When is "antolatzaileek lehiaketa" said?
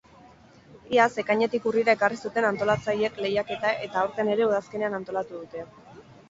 2.49-3.75